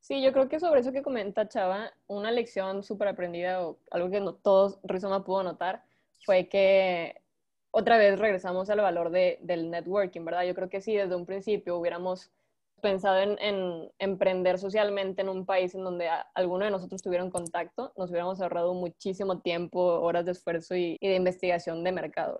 Sí, 0.00 0.20
yo 0.22 0.32
creo 0.32 0.48
que 0.48 0.58
sobre 0.58 0.80
eso 0.80 0.90
que 0.90 1.02
comenta 1.02 1.48
Chava, 1.48 1.92
una 2.08 2.32
lección 2.32 2.82
súper 2.82 3.06
aprendida 3.06 3.64
o 3.64 3.78
algo 3.92 4.10
que 4.10 4.20
todos 4.42 4.80
Rizoma 4.82 5.24
pudo 5.24 5.44
notar 5.44 5.84
fue 6.24 6.48
que 6.48 7.14
otra 7.70 7.96
vez 7.96 8.18
regresamos 8.18 8.70
al 8.70 8.80
valor 8.80 9.10
de, 9.10 9.38
del 9.40 9.70
networking, 9.70 10.24
¿verdad? 10.24 10.42
Yo 10.42 10.54
creo 10.56 10.68
que 10.68 10.80
si 10.80 10.96
desde 10.96 11.14
un 11.14 11.26
principio 11.26 11.76
hubiéramos 11.76 12.32
pensado 12.78 13.18
en, 13.18 13.38
en, 13.40 13.90
emprender 13.98 14.58
socialmente 14.58 15.22
en 15.22 15.28
un 15.28 15.46
país 15.46 15.74
en 15.74 15.84
donde 15.84 16.08
alguno 16.34 16.64
de 16.64 16.70
nosotros 16.70 17.02
tuviera 17.02 17.24
un 17.24 17.30
contacto, 17.30 17.92
nos 17.96 18.10
hubiéramos 18.10 18.40
ahorrado 18.40 18.74
muchísimo 18.74 19.40
tiempo, 19.40 19.80
horas 19.80 20.24
de 20.24 20.32
esfuerzo 20.32 20.74
y, 20.74 20.98
de 21.00 21.14
investigación 21.14 21.84
de 21.84 21.92
mercado. 21.92 22.38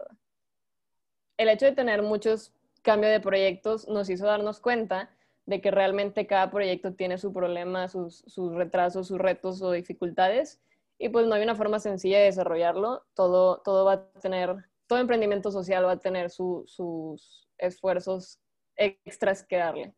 El 1.36 1.48
hecho 1.48 1.66
de 1.66 1.72
tener 1.72 2.02
muchos 2.02 2.52
cambios 2.82 3.12
de 3.12 3.20
proyectos 3.20 3.86
nos 3.88 4.08
hizo 4.10 4.26
darnos 4.26 4.60
cuenta 4.60 5.10
de 5.46 5.60
que 5.60 5.70
realmente 5.70 6.26
cada 6.26 6.50
proyecto 6.50 6.94
tiene 6.94 7.18
su 7.18 7.32
problema, 7.32 7.88
sus, 7.88 8.24
sus, 8.26 8.54
retrasos, 8.54 9.08
sus 9.08 9.18
retos 9.18 9.62
o 9.62 9.72
dificultades. 9.72 10.60
Y 10.98 11.08
pues 11.10 11.26
no 11.26 11.34
hay 11.34 11.42
una 11.42 11.54
forma 11.54 11.78
sencilla 11.78 12.18
de 12.18 12.24
desarrollarlo. 12.24 13.04
Todo, 13.14 13.62
todo 13.64 13.84
va 13.84 13.92
a 13.92 14.10
tener, 14.20 14.56
todo 14.86 14.98
emprendimiento 14.98 15.50
social 15.50 15.86
va 15.86 15.92
a 15.92 16.00
tener 16.00 16.30
su, 16.30 16.64
sus 16.66 17.48
esfuerzos 17.56 18.40
extras 18.76 19.44
que 19.44 19.56
darle. 19.56 19.94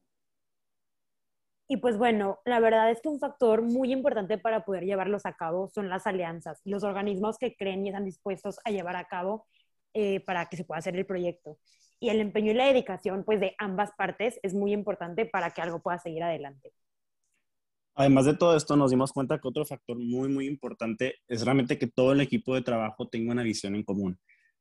Y 1.73 1.77
pues 1.77 1.97
bueno, 1.97 2.41
la 2.45 2.59
verdad 2.59 2.91
es 2.91 3.01
que 3.01 3.09
un 3.09 3.21
factor 3.21 3.63
muy 3.63 3.93
importante 3.93 4.39
para 4.39 4.65
poder 4.65 4.83
llevarlos 4.83 5.25
a 5.25 5.37
cabo 5.37 5.69
son 5.69 5.89
las 5.89 6.05
alianzas, 6.05 6.61
los 6.65 6.83
organismos 6.83 7.39
que 7.39 7.55
creen 7.55 7.87
y 7.87 7.91
están 7.91 8.05
dispuestos 8.05 8.59
a 8.65 8.73
llevar 8.73 8.97
a 8.97 9.05
cabo 9.05 9.47
eh, 9.95 10.19
para 10.19 10.47
que 10.47 10.57
se 10.57 10.65
pueda 10.65 10.81
hacer 10.81 10.97
el 10.97 11.07
proyecto 11.07 11.59
y 12.01 12.09
el 12.09 12.19
empeño 12.19 12.51
y 12.51 12.55
la 12.55 12.67
dedicación 12.67 13.23
pues 13.23 13.39
de 13.39 13.55
ambas 13.57 13.93
partes 13.97 14.41
es 14.43 14.53
muy 14.53 14.73
importante 14.73 15.27
para 15.27 15.53
que 15.53 15.63
algo 15.63 15.81
pueda 15.81 15.99
seguir 15.99 16.25
adelante. 16.25 16.73
Además 17.95 18.25
de 18.25 18.35
todo 18.35 18.57
esto, 18.57 18.75
nos 18.75 18.91
dimos 18.91 19.13
cuenta 19.13 19.39
que 19.39 19.47
otro 19.47 19.65
factor 19.65 19.97
muy, 19.97 20.29
muy 20.29 20.49
importante 20.49 21.19
es 21.29 21.45
realmente 21.45 21.79
que 21.79 21.87
todo 21.87 22.11
el 22.11 22.21
equipo 22.21 22.53
de 22.57 22.63
trabajo 22.63 23.07
tenga 23.07 23.31
una 23.31 23.45
visión 23.45 23.77
en 23.77 23.85
común. 23.85 24.19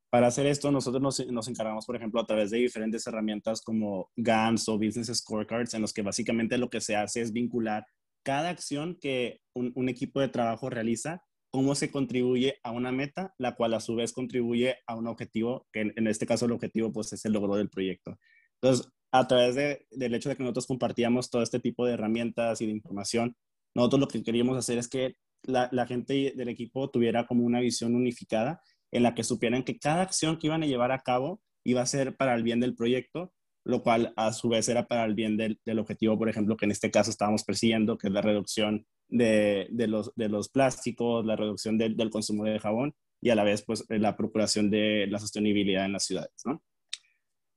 Para 0.10 0.28
hacer 0.28 0.48
esto, 0.48 0.72
nosotros 0.72 1.20
nos, 1.30 1.48
encargamos, 1.48 1.86
por 1.86 1.96
ejemplo, 1.96 2.20
a 2.20 2.26
través 2.26 2.50
de 2.50 2.58
diferentes 2.58 3.06
herramientas 3.06 3.62
como 3.62 4.10
GANs 4.16 4.68
o 4.68 4.78
Business 4.78 5.16
Scorecards, 5.16 5.76
en 5.76 5.82
los 5.82 5.94
que 5.94 6.02
básicamente 6.02 6.58
lo 6.58 6.70
que 6.70 6.82
se 6.82 6.96
hace 6.96 7.22
es 7.22 7.32
vincular 7.32 7.86
cada 8.24 8.50
acción 8.50 8.98
que 9.00 9.40
un, 9.54 9.88
equipo 9.88 10.20
de 10.20 10.28
trabajo 10.30 10.70
realiza 10.70 11.24
cómo 11.52 11.76
se 11.76 11.92
contribuye 11.92 12.60
a 12.64 12.72
una 12.72 12.92
meta, 12.92 13.34
la 13.38 13.56
cual 13.56 13.74
a 13.76 13.80
su 13.80 13.96
vez 13.96 14.12
contribuye 14.12 14.78
a 14.88 14.96
un 14.96 15.08
objetivo, 15.08 15.68
que 15.72 15.94
en, 15.96 16.08
este 16.08 16.26
caso 16.26 16.46
el 16.46 16.52
objetivo 16.54 16.92
pues 16.92 17.14
es 17.14 17.24
el 17.26 17.34
logro 17.34 17.56
del 17.56 17.70
proyecto. 17.70 18.18
Entonces, 18.62 18.92
a 19.12 19.28
través 19.28 19.56
de, 19.56 19.86
del 19.92 20.16
hecho 20.16 20.30
de 20.30 20.36
que 20.36 20.44
nosotros 20.44 20.68
compartíamos 20.68 21.30
todo 21.30 21.44
este 21.44 21.60
tipo 21.60 21.86
de 21.86 21.94
herramientas 21.94 22.62
y 22.62 22.66
de 22.66 22.72
información, 22.72 23.36
nosotros 23.76 24.00
lo 24.00 24.08
que 24.08 24.24
queríamos 24.24 24.58
hacer 24.58 24.80
es 24.80 24.88
que 24.88 25.16
la 25.44 25.88
gente 25.88 26.34
del 26.36 26.50
equipo 26.50 26.90
tuviera 26.90 27.26
como 27.26 27.46
una 27.46 27.62
visión 27.62 27.96
unificada 27.96 28.62
en 28.92 29.04
la 29.04 29.16
que 29.16 29.24
supieran 29.24 29.64
que 29.64 29.78
cada 29.78 30.02
acción 30.02 30.38
que 30.38 30.48
iban 30.48 30.64
a 30.64 30.68
llevar 30.68 30.92
a 30.92 31.00
cabo 31.00 31.42
iba 31.64 31.82
a 31.82 31.86
ser 31.86 32.16
para 32.16 32.36
el 32.36 32.44
bien 32.44 32.60
del 32.60 32.76
proyecto, 32.76 33.34
lo 33.66 33.84
cual 33.84 34.14
a 34.16 34.34
su 34.34 34.50
vez 34.50 34.68
era 34.70 34.88
para 34.88 35.06
el 35.06 35.14
bien 35.14 35.38
del, 35.38 35.60
del 35.66 35.80
objetivo, 35.80 36.18
por 36.18 36.30
ejemplo, 36.30 36.58
que 36.58 36.66
en 36.66 36.72
este 36.72 36.92
caso 36.92 37.12
estábamos 37.12 37.44
persiguiendo, 37.44 37.98
que 37.98 38.08
es 38.08 38.14
la 38.14 38.22
reducción 38.22 38.86
de, 39.08 39.68
de, 39.72 39.88
los, 39.88 40.14
de 40.16 40.30
los 40.30 40.50
plásticos, 40.50 41.26
la 41.26 41.36
reducción 41.36 41.78
de, 41.78 41.90
del 41.90 42.10
consumo 42.10 42.46
de 42.46 42.60
jabón 42.60 42.94
y 43.22 43.30
a 43.30 43.36
la 43.36 43.44
vez 43.44 43.64
pues 43.64 43.84
la 43.90 44.16
procuración 44.16 44.70
de 44.70 45.08
la 45.10 45.20
sostenibilidad 45.20 45.86
en 45.86 45.94
las 45.94 46.06
ciudades. 46.06 46.32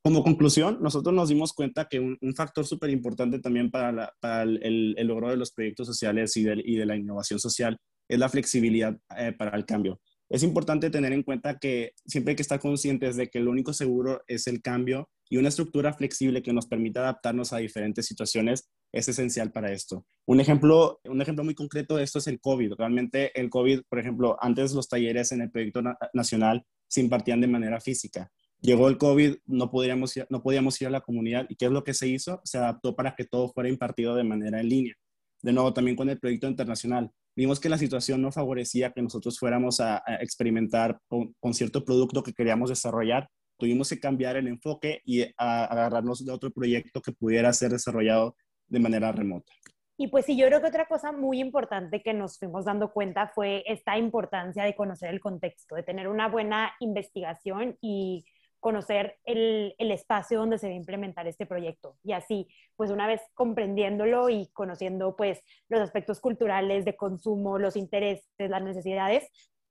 Como 0.03 0.25
conclusión, 0.25 0.79
nosotros 0.83 1.15
nos 1.15 1.29
dimos 1.29 1.53
cuenta 1.53 1.87
que 1.89 2.01
un, 2.01 2.19
factor 2.35 2.67
súper 2.67 2.91
importante 2.91 3.39
también 3.39 3.71
para, 3.71 4.13
el, 4.43 4.95
el, 4.99 5.07
logro 5.07 5.31
de 5.31 5.37
los 5.37 5.53
proyectos 5.53 5.87
sociales 5.87 6.37
y 6.37 6.43
de, 6.43 6.61
y 6.65 6.77
de 6.77 6.87
la 6.87 6.97
innovación 6.97 7.39
social 7.39 7.79
es 8.09 8.19
la 8.19 8.29
flexibilidad 8.29 8.99
eh, 9.17 9.33
para 9.33 9.57
el 9.57 9.65
cambio. 9.65 10.01
Es 10.33 10.43
importante 10.43 10.89
tener 10.89 11.13
en 11.13 11.25
cuenta 11.25 11.59
que 11.59 11.93
siempre 12.07 12.31
hay 12.31 12.37
que 12.37 12.43
estar 12.43 12.59
conscientes 12.59 13.17
de 13.17 13.29
que 13.29 13.39
lo 13.39 13.51
único 13.51 13.75
seguro 13.75 14.23
es 14.27 14.47
el 14.47 14.63
cambio 14.63 15.11
y 15.29 15.37
una 15.37 15.51
estructura 15.51 15.93
flexible 15.93 16.43
que 16.43 16.55
nos 16.55 16.67
permita 16.67 17.01
adaptarnos 17.01 17.53
a 17.53 17.59
diferentes 17.59 18.07
situaciones 18.07 18.71
es 18.93 19.07
esencial 19.09 19.53
para 19.53 19.73
esto. 19.73 20.07
Un 20.25 20.41
ejemplo, 20.41 21.01
un 21.05 21.21
ejemplo 21.21 21.45
muy 21.45 21.55
concreto 21.55 21.97
de 21.97 22.05
esto 22.05 22.19
es 22.19 22.29
el 22.29 22.41
COVID. 22.41 22.73
Realmente 22.79 23.39
el 23.39 23.51
COVID, 23.51 23.83
por 23.87 23.99
ejemplo, 23.99 24.39
antes 24.41 24.73
los 24.73 24.89
talleres 24.89 25.33
en 25.33 25.43
el 25.43 25.51
proyecto 25.51 25.83
na 25.83 25.99
nacional 26.15 26.65
se 26.89 27.03
impartían 27.03 27.43
de 27.43 27.49
manera 27.49 27.79
física. 27.79 28.33
Llegó 28.63 28.89
el 28.89 28.97
COVID, 28.97 29.37
no 29.45 29.71
podíamos, 29.71 30.17
ir, 30.17 30.27
no 30.31 30.43
podíamos 30.43 30.81
ir 30.81 30.89
a 30.89 30.93
la 30.93 31.03
comunidad 31.03 31.45
y 31.51 31.57
¿qué 31.57 31.67
es 31.67 31.73
lo 31.73 31.85
que 31.85 31.93
se 31.93 32.09
hizo? 32.09 32.41
Se 32.45 32.57
adaptó 32.57 32.97
para 32.97 33.15
que 33.15 33.27
todo 33.27 33.51
fuera 33.53 33.69
impartido 33.69 34.15
de 34.15 34.25
manera 34.25 34.61
en 34.61 34.69
línea. 34.71 34.95
De 35.43 35.53
nuevo, 35.53 35.75
también 35.75 35.95
con 35.95 36.09
el 36.09 36.19
proyecto 36.19 36.47
internacional. 36.47 37.13
Vimos 37.35 37.61
que 37.61 37.69
la 37.69 37.79
situación 37.79 38.21
no 38.21 38.31
favorecía 38.31 38.93
que 38.93 39.03
nosotros 39.03 39.39
fuéramos 39.39 39.81
a, 39.81 40.03
a 40.07 40.17
experimentar 40.21 40.99
con, 41.09 41.35
con 41.41 41.55
cierto 41.55 41.85
producto 41.85 42.23
que 42.23 42.35
queríamos 42.35 42.71
desarrollar 42.71 43.29
tuvimos 43.63 43.89
que 43.89 44.01
cambiar 44.01 44.37
el 44.37 44.49
enfoque 44.49 45.03
y 45.05 45.23
a 45.37 45.65
agarrarnos 45.67 46.25
de 46.25 46.33
otro 46.33 46.51
proyecto 46.51 47.01
que 47.01 47.13
pudiera 47.13 47.53
ser 47.53 47.71
desarrollado 47.71 48.35
de 48.67 48.81
manera 48.81 49.13
remota. 49.13 49.53
Y 49.97 50.09
pues 50.09 50.27
sí, 50.27 50.37
yo 50.37 50.49
creo 50.49 50.61
que 50.61 50.67
otra 50.67 50.89
cosa 50.89 51.13
muy 51.13 51.39
importante 51.39 52.03
que 52.03 52.13
nos 52.13 52.41
fuimos 52.41 52.65
dando 52.65 52.93
cuenta 52.93 53.29
fue 53.29 53.63
esta 53.69 53.97
importancia 53.97 54.65
de 54.65 54.75
conocer 54.75 55.11
el 55.11 55.21
contexto, 55.21 55.77
de 55.77 55.85
tener 55.85 56.09
una 56.09 56.27
buena 56.27 56.73
investigación 56.81 57.79
y 57.81 58.25
conocer 58.63 59.19
el, 59.25 59.75
el, 59.77 59.91
espacio 59.91 60.39
donde 60.39 60.57
se 60.57 60.69
va 60.69 60.73
a 60.73 60.77
implementar 60.77 61.27
este 61.27 61.47
proyecto. 61.47 61.97
Y 62.05 62.13
así, 62.13 62.47
pues 62.77 62.93
una 62.93 63.09
vez 63.09 63.21
comprendiéndolo 63.35 64.29
y 64.31 64.47
conociendo 64.53 65.17
pues 65.17 65.43
los 65.69 65.81
aspectos 65.81 66.21
culturales 66.21 66.85
de 66.85 66.97
consumo, 66.97 67.59
los 67.59 67.75
intereses, 67.75 68.25
las 68.39 68.63
necesidades, 68.63 69.29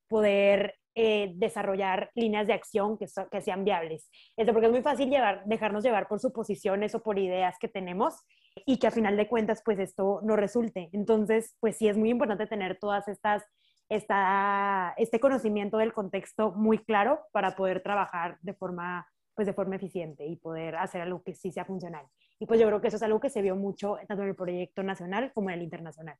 poder 0.09 0.75
eh, 0.93 1.31
desarrollar 1.35 2.11
líneas 2.15 2.47
de 2.47 2.53
acción 2.53 2.97
que, 2.97 3.05
que 3.31 3.41
sean 3.41 3.63
viables. 3.63 4.09
Esto 4.35 4.51
porque 4.51 4.65
es 4.65 4.73
muy 4.73 4.81
fácil 4.81 5.09
llevar, 5.09 5.45
dejarnos 5.45 5.85
llevar 5.85 6.09
por 6.09 6.19
suposiciones 6.19 6.93
o 6.93 7.01
por 7.01 7.17
ideas 7.17 7.55
que 7.61 7.69
tenemos 7.69 8.15
y 8.65 8.77
que 8.77 8.87
a 8.87 8.91
final 8.91 9.15
de 9.15 9.29
cuentas 9.29 9.61
pues 9.63 9.79
esto 9.79 10.19
no 10.23 10.35
resulte. 10.35 10.89
Entonces, 10.91 11.55
pues 11.61 11.77
sí 11.77 11.87
es 11.87 11.95
muy 11.95 12.09
importante 12.09 12.45
tener 12.45 12.77
todas 12.77 13.07
estas, 13.07 13.41
esta, 13.91 14.93
este 14.95 15.19
conocimiento 15.19 15.77
del 15.77 15.91
contexto 15.91 16.53
muy 16.53 16.77
claro 16.77 17.27
para 17.33 17.57
poder 17.57 17.83
trabajar 17.83 18.37
de 18.41 18.53
forma, 18.53 19.05
pues 19.35 19.45
de 19.45 19.53
forma 19.53 19.75
eficiente 19.75 20.25
y 20.25 20.37
poder 20.37 20.77
hacer 20.77 21.01
algo 21.01 21.21
que 21.23 21.33
sí 21.33 21.51
sea 21.51 21.65
funcional. 21.65 22.05
Y 22.39 22.45
pues 22.45 22.57
yo 22.57 22.67
creo 22.67 22.79
que 22.79 22.87
eso 22.87 22.95
es 22.95 23.03
algo 23.03 23.19
que 23.19 23.29
se 23.29 23.41
vio 23.41 23.57
mucho 23.57 23.97
tanto 24.07 24.23
en 24.23 24.29
el 24.29 24.35
proyecto 24.35 24.81
nacional 24.81 25.33
como 25.33 25.49
en 25.49 25.57
el 25.57 25.63
internacional. 25.63 26.15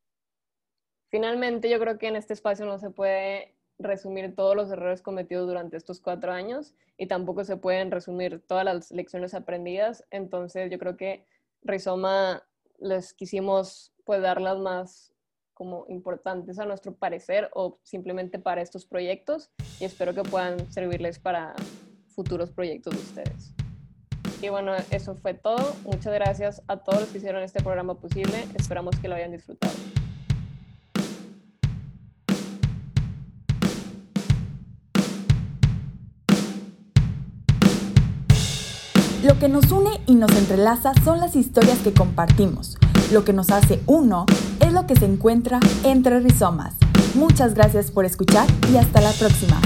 Finalmente, 1.07 1.69
yo 1.69 1.79
creo 1.79 1.97
que 1.97 2.09
en 2.09 2.17
este 2.17 2.33
espacio 2.33 2.65
no 2.65 2.77
se 2.77 2.89
puede 2.89 3.55
resumir 3.79 4.35
todos 4.35 4.53
los 4.53 4.69
errores 4.69 5.01
cometidos 5.01 5.47
durante 5.47 5.77
estos 5.77 6.01
cuatro 6.01 6.33
años 6.33 6.75
y 6.97 7.07
tampoco 7.07 7.45
se 7.45 7.55
pueden 7.55 7.89
resumir 7.89 8.45
todas 8.45 8.65
las 8.65 8.91
lecciones 8.91 9.33
aprendidas. 9.33 10.05
Entonces 10.11 10.69
yo 10.69 10.77
creo 10.77 10.97
que 10.97 11.25
Rizoma 11.61 12.43
les 12.79 13.13
quisimos 13.13 13.93
pues 14.03 14.21
dar 14.21 14.41
las 14.41 14.57
más 14.57 15.10
como 15.61 15.85
importantes 15.89 16.57
a 16.57 16.65
nuestro 16.65 16.95
parecer 16.95 17.51
o 17.53 17.77
simplemente 17.83 18.39
para 18.39 18.63
estos 18.63 18.83
proyectos 18.83 19.51
y 19.79 19.85
espero 19.85 20.15
que 20.15 20.23
puedan 20.23 20.71
servirles 20.71 21.19
para 21.19 21.53
futuros 22.15 22.49
proyectos 22.49 22.95
de 22.95 22.99
ustedes. 22.99 23.53
Y 24.41 24.49
bueno, 24.49 24.73
eso 24.89 25.13
fue 25.13 25.35
todo. 25.35 25.75
Muchas 25.83 26.15
gracias 26.15 26.63
a 26.67 26.77
todos 26.77 27.01
los 27.01 27.09
que 27.09 27.19
hicieron 27.19 27.43
este 27.43 27.61
programa 27.61 27.93
posible. 27.93 28.43
Esperamos 28.55 28.95
que 28.99 29.07
lo 29.07 29.13
hayan 29.13 29.33
disfrutado. 29.33 29.71
Lo 39.23 39.37
que 39.37 39.47
nos 39.47 39.71
une 39.71 40.01
y 40.07 40.15
nos 40.15 40.35
entrelaza 40.35 40.93
son 41.03 41.19
las 41.19 41.35
historias 41.35 41.77
que 41.83 41.93
compartimos. 41.93 42.80
Lo 43.11 43.25
que 43.25 43.33
nos 43.33 43.49
hace 43.49 43.81
uno 43.87 44.25
es 44.61 44.71
lo 44.71 44.87
que 44.87 44.95
se 44.95 45.05
encuentra 45.05 45.59
entre 45.83 46.21
rizomas. 46.21 46.75
Muchas 47.13 47.53
gracias 47.53 47.91
por 47.91 48.05
escuchar 48.05 48.47
y 48.71 48.77
hasta 48.77 49.01
la 49.01 49.11
próxima. 49.11 49.59